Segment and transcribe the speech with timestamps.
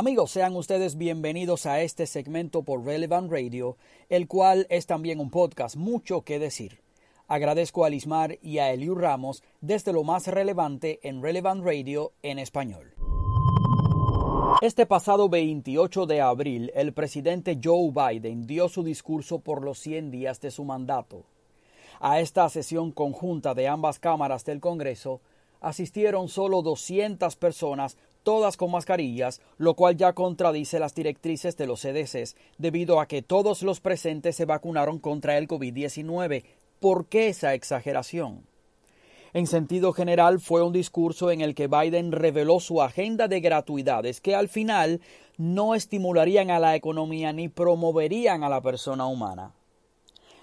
[0.00, 3.76] Amigos, sean ustedes bienvenidos a este segmento por Relevant Radio,
[4.08, 6.80] el cual es también un podcast, mucho que decir.
[7.28, 12.38] Agradezco a Lismar y a Eliu Ramos desde lo más relevante en Relevant Radio en
[12.38, 12.94] español.
[14.62, 20.10] Este pasado 28 de abril, el presidente Joe Biden dio su discurso por los 100
[20.10, 21.24] días de su mandato.
[22.00, 25.20] A esta sesión conjunta de ambas cámaras del Congreso
[25.60, 31.80] asistieron solo 200 personas, todas con mascarillas, lo cual ya contradice las directrices de los
[31.80, 36.44] CDCs, debido a que todos los presentes se vacunaron contra el COVID-19,
[36.80, 38.46] ¿Por qué esa exageración?
[39.34, 44.22] En sentido general, fue un discurso en el que Biden reveló su agenda de gratuidades
[44.22, 45.02] que al final
[45.36, 49.52] no estimularían a la economía ni promoverían a la persona humana.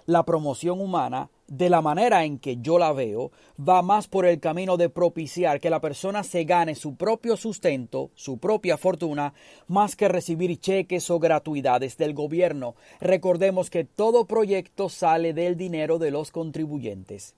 [0.08, 4.40] La promoción humana, de la manera en que yo la veo, va más por el
[4.40, 9.34] camino de propiciar que la persona se gane su propio sustento, su propia fortuna,
[9.68, 12.76] más que recibir cheques o gratuidades del gobierno.
[13.02, 17.36] Recordemos que todo proyecto sale del dinero de los contribuyentes.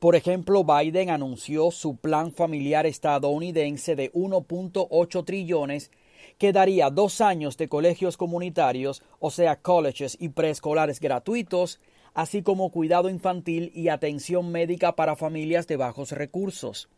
[0.00, 5.92] Por ejemplo, Biden anunció su plan familiar estadounidense de 1.8 trillones
[6.38, 11.80] que daría dos años de colegios comunitarios, o sea, colleges y preescolares gratuitos,
[12.14, 16.88] así como cuidado infantil y atención médica para familias de bajos recursos.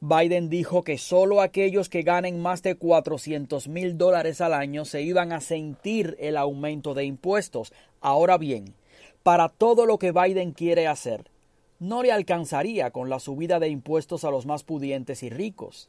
[0.00, 5.02] Biden dijo que solo aquellos que ganen más de 400 mil dólares al año se
[5.02, 7.72] iban a sentir el aumento de impuestos.
[8.00, 8.74] Ahora bien,
[9.22, 11.30] para todo lo que Biden quiere hacer,
[11.78, 15.88] no le alcanzaría con la subida de impuestos a los más pudientes y ricos.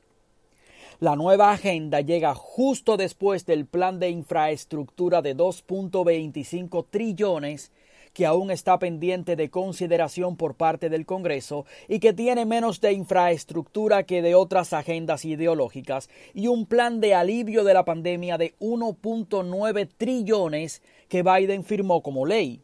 [1.02, 7.72] La nueva agenda llega justo después del plan de infraestructura de 2.25 trillones
[8.14, 12.92] que aún está pendiente de consideración por parte del Congreso y que tiene menos de
[12.92, 18.56] infraestructura que de otras agendas ideológicas, y un plan de alivio de la pandemia de
[18.60, 22.62] 1.9 trillones que Biden firmó como ley.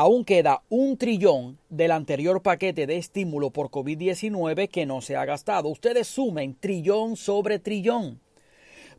[0.00, 5.24] Aún queda un trillón del anterior paquete de estímulo por COVID-19 que no se ha
[5.24, 5.68] gastado.
[5.70, 8.20] Ustedes sumen trillón sobre trillón.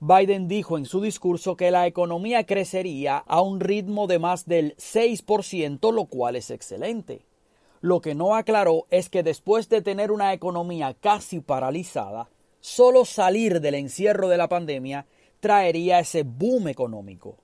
[0.02, 4.76] Biden dijo en su discurso que la economía crecería a un ritmo de más del
[4.76, 7.22] 6%, lo cual es excelente.
[7.80, 12.30] Lo que no aclaró es que después de tener una economía casi paralizada,
[12.60, 15.06] solo salir del encierro de la pandemia
[15.40, 17.38] traería ese boom económico.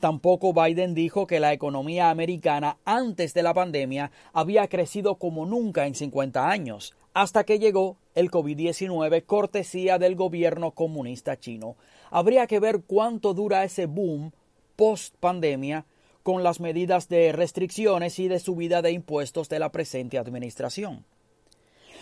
[0.00, 5.86] Tampoco Biden dijo que la economía americana antes de la pandemia había crecido como nunca
[5.88, 11.76] en 50 años, hasta que llegó el COVID-19 cortesía del gobierno comunista chino.
[12.10, 14.30] Habría que ver cuánto dura ese boom
[14.76, 15.84] post pandemia
[16.22, 21.04] con las medidas de restricciones y de subida de impuestos de la presente administración.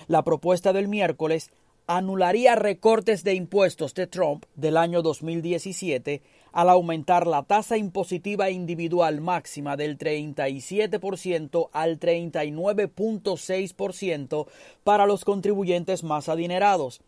[0.06, 1.50] La propuesta del miércoles
[1.86, 6.20] anularía recortes de impuestos de Trump del año 2017
[6.52, 14.46] al aumentar la tasa impositiva individual máxima del 37% al 39.6%
[14.84, 17.00] para los contribuyentes más adinerados.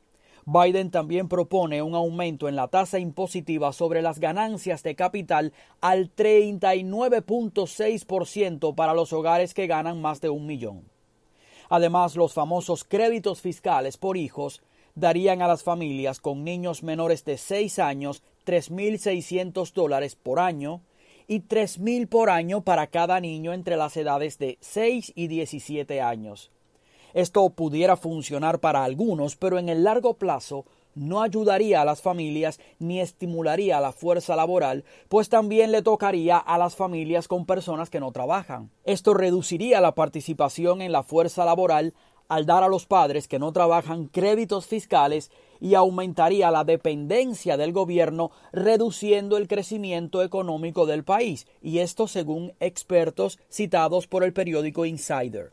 [0.51, 6.11] Biden también propone un aumento en la tasa impositiva sobre las ganancias de capital al
[6.15, 10.85] 39.6% para los hogares que ganan más de un millón.
[11.69, 14.63] Además, los famosos créditos fiscales por hijos
[14.95, 20.81] darían a las familias con niños menores de 6 años 3.600 dólares por año
[21.27, 26.51] y 3.000 por año para cada niño entre las edades de 6 y 17 años.
[27.13, 30.65] Esto pudiera funcionar para algunos, pero en el largo plazo
[30.95, 36.57] no ayudaría a las familias ni estimularía la fuerza laboral, pues también le tocaría a
[36.57, 38.71] las familias con personas que no trabajan.
[38.85, 41.93] Esto reduciría la participación en la fuerza laboral
[42.29, 47.73] al dar a los padres que no trabajan créditos fiscales y aumentaría la dependencia del
[47.73, 54.85] gobierno, reduciendo el crecimiento económico del país, y esto según expertos citados por el periódico
[54.85, 55.53] Insider.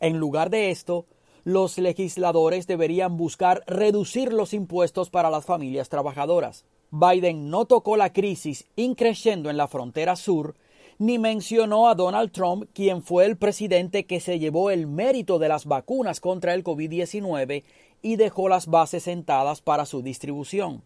[0.00, 1.06] En lugar de esto,
[1.44, 6.64] los legisladores deberían buscar reducir los impuestos para las familias trabajadoras.
[6.90, 10.54] Biden no tocó la crisis increciendo en la frontera sur,
[10.98, 15.48] ni mencionó a Donald Trump, quien fue el presidente que se llevó el mérito de
[15.48, 17.62] las vacunas contra el COVID-19
[18.02, 20.82] y dejó las bases sentadas para su distribución.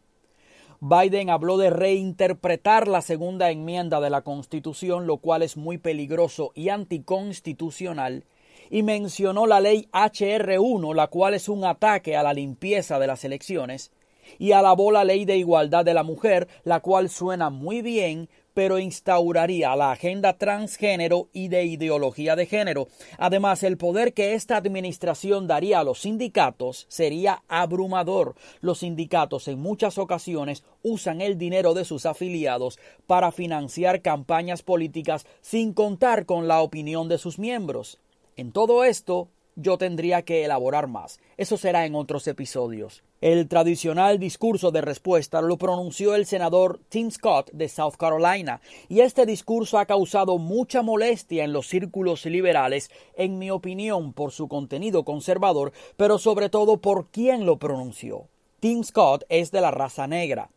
[0.80, 6.50] Biden habló de reinterpretar la segunda enmienda de la Constitución, lo cual es muy peligroso
[6.56, 8.24] y anticonstitucional,
[8.68, 13.24] y mencionó la ley HR1, la cual es un ataque a la limpieza de las
[13.24, 13.92] elecciones,
[14.38, 18.78] y alabó la ley de igualdad de la mujer, la cual suena muy bien, pero
[18.78, 22.88] instauraría la agenda transgénero y de ideología de género.
[23.18, 28.34] Además, el poder que esta administración daría a los sindicatos sería abrumador.
[28.60, 35.26] Los sindicatos en muchas ocasiones usan el dinero de sus afiliados para financiar campañas políticas
[35.40, 37.98] sin contar con la opinión de sus miembros.
[38.36, 41.20] En todo esto, yo tendría que elaborar más.
[41.36, 43.02] Eso será en otros episodios.
[43.20, 49.00] El tradicional discurso de respuesta lo pronunció el senador Tim Scott de South Carolina, y
[49.00, 54.48] este discurso ha causado mucha molestia en los círculos liberales, en mi opinión, por su
[54.48, 58.28] contenido conservador, pero sobre todo por quién lo pronunció.
[58.60, 60.50] Tim Scott es de la raza negra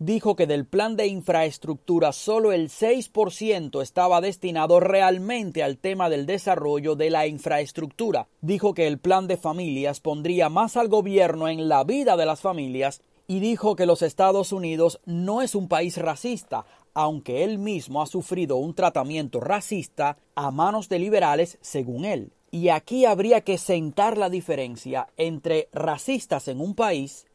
[0.00, 6.24] dijo que del plan de infraestructura solo el 6% estaba destinado realmente al tema del
[6.24, 8.26] desarrollo de la infraestructura.
[8.40, 12.40] Dijo que el plan de familias pondría más al gobierno en la vida de las
[12.40, 16.64] familias y dijo que los Estados Unidos no es un país racista,
[16.94, 22.32] aunque él mismo ha sufrido un tratamiento racista a manos de liberales, según él.
[22.50, 27.26] Y aquí habría que sentar la diferencia entre racistas en un país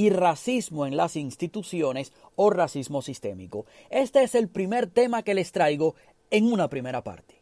[0.00, 3.66] y racismo en las instituciones o racismo sistémico.
[3.90, 5.94] Este es el primer tema que les traigo
[6.30, 7.40] en una primera parte.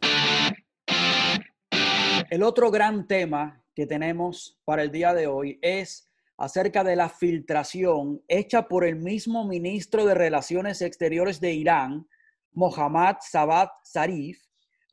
[2.28, 7.08] El otro gran tema que tenemos para el día de hoy es acerca de la
[7.08, 12.08] filtración hecha por el mismo ministro de Relaciones Exteriores de Irán,
[12.54, 14.42] Mohammad Sabat Zarif,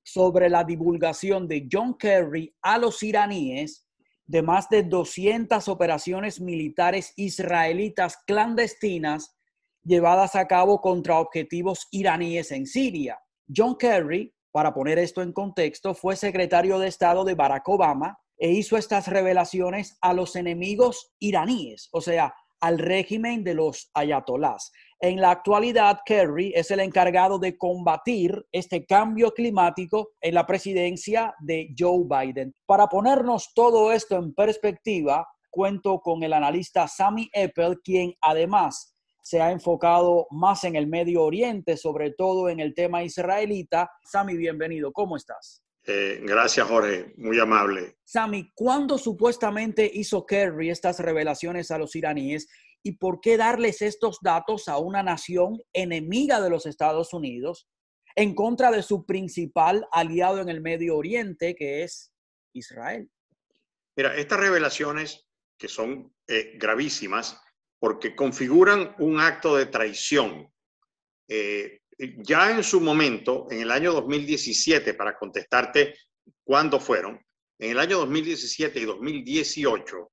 [0.04, 3.85] sobre la divulgación de John Kerry a los iraníes
[4.27, 9.36] de más de 200 operaciones militares israelitas clandestinas
[9.83, 13.19] llevadas a cabo contra objetivos iraníes en Siria.
[13.56, 18.51] John Kerry, para poner esto en contexto, fue secretario de Estado de Barack Obama e
[18.51, 24.71] hizo estas revelaciones a los enemigos iraníes, o sea, al régimen de los ayatolás.
[25.00, 31.36] En la actualidad, Kerry es el encargado de combatir este cambio climático en la presidencia
[31.39, 32.53] de Joe Biden.
[32.65, 39.42] Para ponernos todo esto en perspectiva, cuento con el analista Sammy Eppel, quien además se
[39.42, 43.89] ha enfocado más en el Medio Oriente, sobre todo en el tema israelita.
[44.03, 44.94] Sammy, bienvenido.
[44.94, 45.63] ¿Cómo estás?
[45.88, 47.13] Eh, gracias, Jorge.
[47.18, 47.97] Muy amable.
[48.03, 52.47] Sammy, ¿cuándo supuestamente hizo Kerry estas revelaciones a los iraníes
[52.86, 57.68] y por qué darles estos datos a una nación enemiga de los Estados Unidos
[58.16, 62.14] en contra de su principal aliado en el Medio Oriente, que es
[62.54, 63.10] Israel.
[63.98, 65.26] Mira, estas revelaciones
[65.58, 67.42] que son eh, gravísimas
[67.80, 70.54] porque configuran un acto de traición.
[71.28, 71.80] Eh,
[72.18, 75.96] ya en su momento, en el año 2017, para contestarte
[76.44, 77.20] cuándo fueron,
[77.58, 80.12] en el año 2017 y 2018,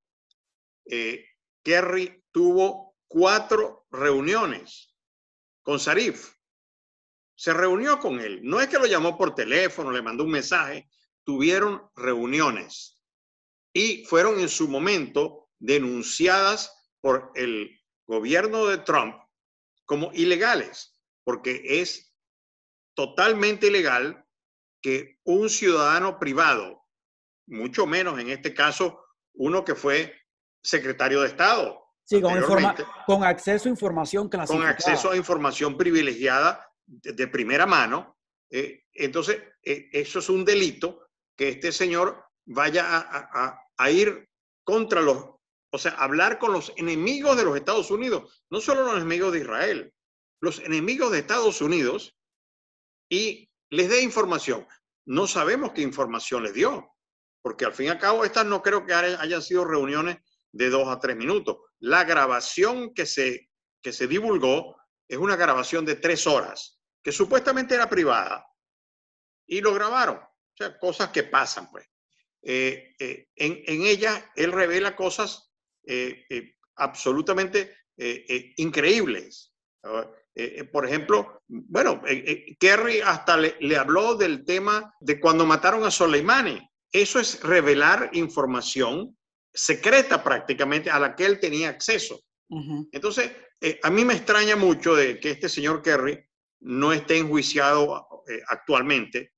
[0.87, 1.27] eh,
[1.63, 4.95] Kerry tuvo cuatro reuniones
[5.63, 6.35] con Sarif.
[7.35, 8.41] Se reunió con él.
[8.43, 10.89] No es que lo llamó por teléfono, le mandó un mensaje.
[11.25, 13.01] Tuvieron reuniones
[13.73, 19.17] y fueron en su momento denunciadas por el gobierno de Trump
[19.85, 22.15] como ilegales, porque es
[22.95, 24.27] totalmente ilegal
[24.81, 26.85] que un ciudadano privado,
[27.47, 30.15] mucho menos en este caso uno que fue
[30.63, 31.82] secretario de Estado.
[32.05, 32.35] Sí, con,
[33.07, 34.61] con acceso a información clasificada.
[34.61, 38.19] Con acceso a información privilegiada de, primera mano.
[38.51, 44.29] Eh, entonces, eh, eso es un delito que este señor vaya a, a, ir
[44.65, 45.17] contra los,
[45.71, 49.41] o sea, hablar con los enemigos de los Estados Unidos, no solo los enemigos de
[49.41, 49.95] Israel,
[50.41, 52.17] los enemigos de Estados Unidos
[53.09, 54.67] y les dé información.
[55.07, 56.93] No sabemos qué información les dio,
[57.43, 60.19] porque al fin y al cabo estas no creo que hayan sido reuniones
[60.53, 61.59] de dos a tres minutos.
[61.83, 63.51] La grabación que se,
[63.83, 64.77] que se divulgó
[65.09, 68.47] es una grabación de tres horas, que supuestamente era privada,
[69.47, 70.17] y lo grabaron.
[70.19, 71.89] O sea, cosas que pasan, pues.
[72.41, 75.53] Eh, eh, en, en, ella, él revela cosas
[75.85, 77.77] eh, absolutamente
[78.59, 79.53] increíbles.
[80.73, 82.01] por ejemplo, bueno,
[82.61, 86.61] Kerry hasta le, le, habló del tema de cuando mataron a Soleimani.
[86.93, 89.17] Eso es revelar información
[89.53, 92.21] secreta prácticamente a la que él tenía acceso.
[92.93, 96.23] Entonces, eh, a mí me extraña mucho de que este señor Kerry
[96.61, 99.33] no esté enjuiciado eh, actualmente,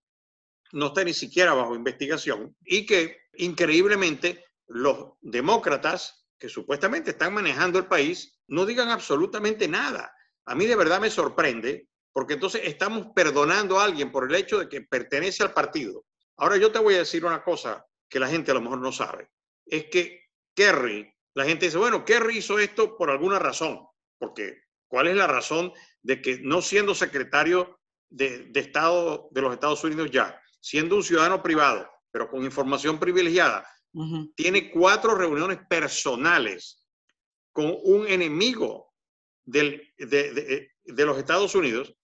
[0.72, 7.78] no está ni siquiera bajo investigación y que increíblemente los demócratas que supuestamente están manejando
[7.78, 10.12] el país no digan absolutamente nada.
[10.46, 14.58] A mí de verdad me sorprende porque entonces estamos perdonando a alguien por el hecho
[14.58, 16.04] de que pertenece al partido.
[16.36, 18.90] Ahora yo te voy a decir una cosa que la gente a lo mejor no
[18.90, 19.30] sabe
[19.66, 23.86] es que Kerry, la gente dice, bueno, Kerry hizo esto por alguna razón,
[24.18, 29.82] porque ¿cuál es la razón de que no siendo secretario de, Estado de los Estados
[29.84, 33.68] Unidos ya, siendo un ciudadano privado, pero con información privilegiada,
[34.34, 36.84] tiene cuatro reuniones personales
[37.52, 38.92] con un enemigo
[39.44, 41.94] del, de, los Estados Unidos.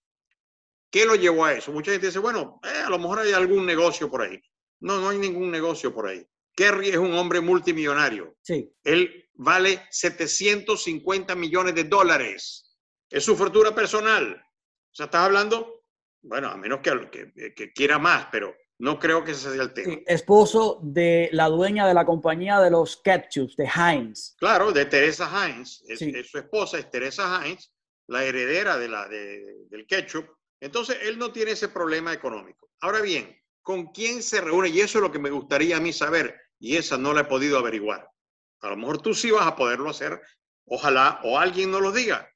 [0.91, 1.73] ¿Qué lo llevó a eso?
[1.73, 4.41] Mucha gente dice, bueno, eh, a lo mejor hay algún negocio por ahí.
[4.81, 6.25] No, no hay ningún negocio por ahí.
[6.55, 8.37] Kerry es un hombre multimillonario.
[8.43, 8.73] Sí.
[8.85, 12.77] Él vale 750 millones de dólares.
[13.09, 14.35] Es su fortuna personal.
[14.35, 15.85] O sea, estás hablando,
[16.23, 19.97] bueno, a menos que, que, quiera más, pero no creo que ese sea el tema.
[20.07, 24.35] esposo de la dueña de la compañía de los ketchups, de Heinz.
[24.39, 25.83] Claro, de Teresa Heinz.
[25.89, 25.99] Es,
[26.31, 27.73] su esposa es Teresa Heinz,
[28.09, 30.27] la heredera de la, del ketchup.
[30.61, 32.71] Entonces, él no tiene ese problema económico.
[32.81, 33.40] Ahora bien,
[33.71, 34.69] ¿con quién se reúne?
[34.69, 37.25] Y eso es lo que me gustaría a mí saber, y esa no la he
[37.27, 38.05] podido averiguar.
[38.63, 40.21] A lo mejor tú sí vas a poderlo hacer,
[40.65, 42.29] ojalá, o alguien nos lo diga.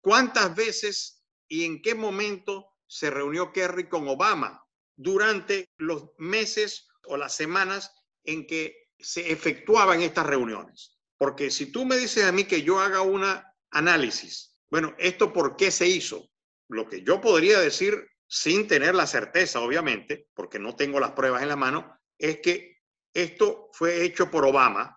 [0.00, 4.66] ¿Cuántas veces y en qué momento se reunió Kerry con Obama
[4.96, 7.92] durante los meses o las semanas
[8.24, 10.98] en que se efectuaban estas reuniones?
[11.16, 13.24] Porque si tú me dices a mí que yo haga un
[13.70, 16.28] análisis, bueno, ¿esto por qué se hizo?
[16.66, 21.42] Lo que yo podría decir sin tener la certeza, obviamente, porque no tengo las pruebas
[21.42, 22.78] en la mano, es que
[23.12, 24.96] esto fue hecho por Obama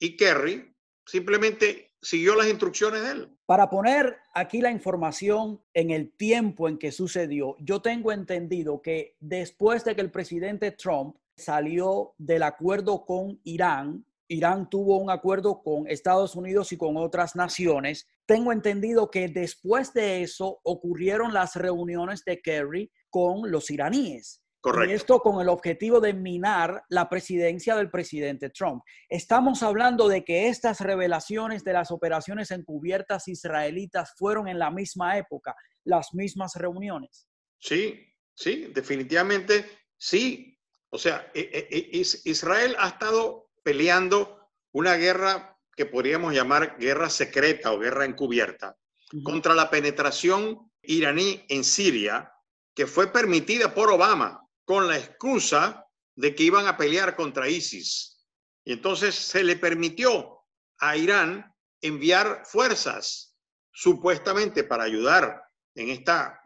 [0.00, 0.74] y Kerry
[1.06, 3.38] simplemente siguió las instrucciones de él.
[3.46, 9.16] Para poner aquí la información en el tiempo en que sucedió, yo tengo entendido que
[9.20, 15.62] después de que el presidente Trump salió del acuerdo con Irán, Irán tuvo un acuerdo
[15.62, 18.08] con Estados Unidos y con otras naciones.
[18.26, 24.42] Tengo entendido que después de eso ocurrieron las reuniones de Kerry con los iraníes.
[24.62, 24.94] Correcto.
[24.94, 28.84] esto con el objetivo de minar la presidencia del presidente Trump.
[29.08, 35.18] Estamos hablando de que estas revelaciones de las operaciones encubiertas israelitas fueron en la misma
[35.18, 37.26] época, las mismas reuniones.
[37.58, 39.66] Sí, sí, definitivamente
[39.98, 40.56] sí.
[40.90, 47.08] O sea, e, e, e, Israel ha estado peleando una guerra que podríamos llamar guerra
[47.08, 48.76] secreta o guerra encubierta
[49.24, 52.32] contra la penetración iraní en Siria,
[52.74, 55.86] que fue permitida por Obama con la excusa
[56.16, 58.24] de que iban a pelear contra ISIS.
[58.64, 60.44] Y entonces se le permitió
[60.78, 63.36] a Irán enviar fuerzas
[63.72, 65.42] supuestamente para ayudar
[65.74, 66.40] en esta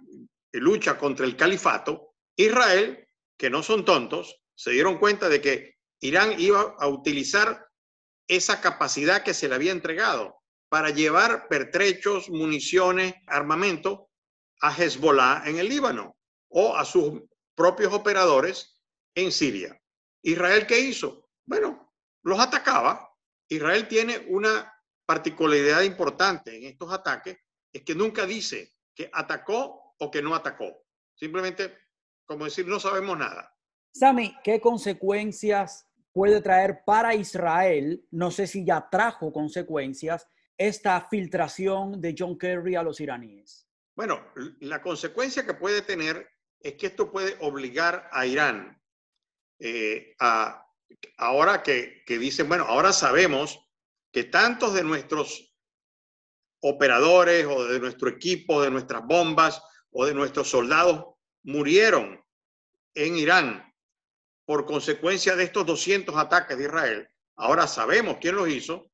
[0.52, 2.14] lucha contra el califato.
[2.36, 3.06] Israel,
[3.36, 7.66] que no son tontos, se dieron cuenta de que Irán iba a utilizar
[8.28, 14.10] esa capacidad que se le había entregado para llevar pertrechos, municiones, armamento
[14.60, 16.16] a Hezbollah en el Líbano
[16.48, 17.22] o a sus
[17.54, 18.80] propios operadores
[19.14, 19.80] en Siria.
[20.22, 21.28] ¿Israel qué hizo?
[21.44, 23.08] Bueno, los atacaba.
[23.48, 24.72] Israel tiene una
[25.06, 27.38] particularidad importante en estos ataques,
[27.72, 30.84] es que nunca dice que atacó o que no atacó.
[31.14, 31.78] Simplemente,
[32.26, 33.54] como decir, no sabemos nada.
[33.92, 35.85] Sami, ¿qué consecuencias
[36.16, 38.02] puede traer para Israel?
[38.10, 43.68] No sé si ya trajo consecuencias esta filtración de John Kerry a los iraníes.
[43.94, 44.24] Bueno,
[44.60, 46.26] la consecuencia que puede tener
[46.58, 48.82] es que esto puede obligar a Irán
[49.58, 50.66] eh, a,
[51.18, 53.60] ahora que, que dicen, bueno, ahora sabemos
[54.10, 55.54] que tantos de nuestros
[56.60, 62.24] operadores o de nuestro equipo, de nuestras bombas o de nuestros soldados murieron
[62.94, 63.75] en Irán
[64.46, 67.08] por consecuencia de estos 200 ataques de Israel.
[67.34, 68.90] Ahora sabemos quién los hizo.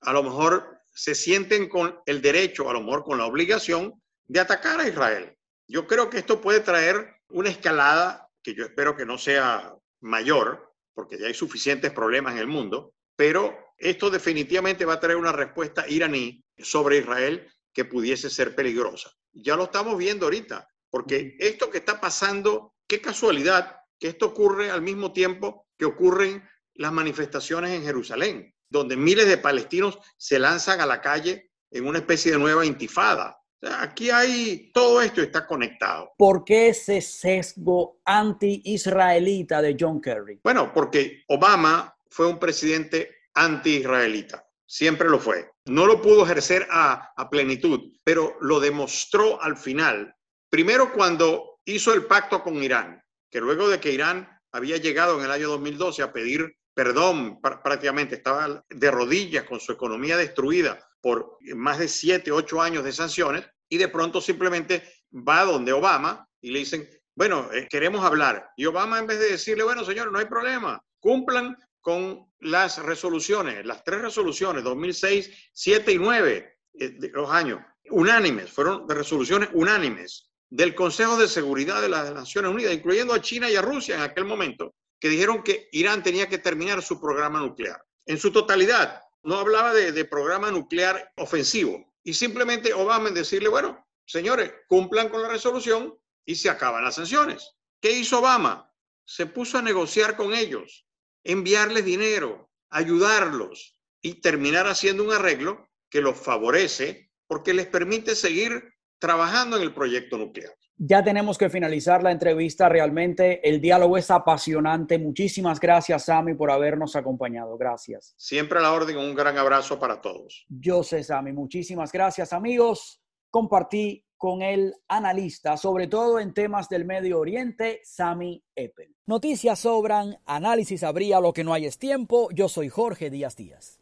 [0.00, 4.40] A lo mejor se sienten con el derecho, a lo mejor con la obligación de
[4.40, 5.36] atacar a Israel.
[5.68, 10.72] Yo creo que esto puede traer una escalada que yo espero que no sea mayor,
[10.94, 15.32] porque ya hay suficientes problemas en el mundo, pero esto definitivamente va a traer una
[15.32, 19.12] respuesta iraní sobre Israel que pudiese ser peligrosa.
[19.32, 24.70] Ya lo estamos viendo ahorita, porque esto que está pasando, qué casualidad que esto ocurre
[24.70, 26.42] al mismo tiempo que ocurren
[26.74, 31.98] las manifestaciones en Jerusalén, donde miles de palestinos se lanzan a la calle en una
[31.98, 36.12] especie de nueva intifada aquí hay, todo esto está conectado.
[36.16, 40.40] ¿Por qué ese sesgo anti-israelita de John Kerry?
[40.42, 45.50] Bueno, porque Obama fue un presidente anti-israelita, siempre lo fue.
[45.66, 50.14] No lo pudo ejercer a, a plenitud, pero lo demostró al final.
[50.48, 55.24] Primero cuando hizo el pacto con Irán, que luego de que Irán había llegado en
[55.24, 61.36] el año 2012 a pedir perdón, prácticamente estaba de rodillas con su economía destruida por
[61.54, 64.82] más de siete, ocho años de sanciones y de pronto simplemente
[65.12, 68.50] va donde Obama y le dicen, bueno, eh, queremos hablar.
[68.56, 73.64] Y Obama en vez de decirle, bueno, señor, no hay problema, cumplan con las resoluciones,
[73.66, 77.60] las tres resoluciones, 2006, 7 y 9 eh, de los años.
[77.90, 83.48] unánimes, fueron resoluciones unánimes del Consejo de Seguridad de las Naciones Unidas, incluyendo a China
[83.48, 87.40] y a Rusia en aquel momento, que dijeron que Irán tenía que terminar su programa
[87.40, 87.82] nuclear.
[88.04, 91.94] En su totalidad, no hablaba de, programa nuclear ofensivo.
[92.02, 96.96] Y simplemente Obama en decirle, bueno, señores, cumplan con la resolución y se acaban las
[96.96, 97.56] sanciones.
[97.80, 98.72] ¿Qué hizo Obama?
[99.04, 100.86] Se puso a negociar con ellos,
[101.24, 108.74] enviarles dinero, ayudarlos y terminar haciendo un arreglo que los favorece porque les permite seguir
[109.00, 110.52] trabajando en el proyecto nuclear.
[110.82, 112.68] Ya tenemos que finalizar la entrevista.
[112.68, 114.98] Realmente el diálogo es apasionante.
[114.98, 117.58] Muchísimas gracias, Sami, por habernos acompañado.
[117.58, 118.14] Gracias.
[118.16, 118.96] Siempre a la orden.
[118.96, 120.46] Un gran abrazo para todos.
[120.48, 121.32] Yo sé, Sami.
[121.32, 123.02] Muchísimas gracias, amigos.
[123.30, 128.94] Compartí con el analista, sobre todo en temas del Medio Oriente, Sami Eppel.
[129.06, 132.28] Noticias sobran, análisis habría, lo que no hay es tiempo.
[132.32, 133.80] Yo soy Jorge Díaz Díaz.